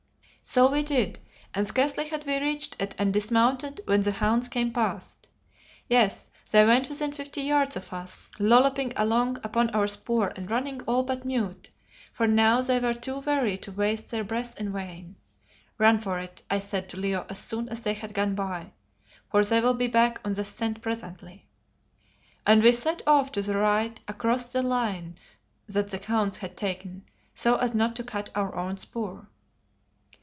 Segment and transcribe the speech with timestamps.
[0.43, 1.19] So we did,
[1.53, 5.29] and scarcely had we reached it and dismounted when the hounds came past.
[5.87, 10.81] Yes, they went within fifty yards of us, lolloping along upon our spoor and running
[10.81, 11.69] all but mute,
[12.11, 15.15] for now they were too weary to waste their breath in vain.
[15.77, 18.71] "Run for it," I said to Leo as soon as they had gone by,
[19.29, 21.45] "for they will be back on the scent presently,"
[22.47, 25.15] and we set off to the right across the line
[25.67, 27.05] that the hounds had taken,
[27.35, 29.27] so as not to cut our own spoor.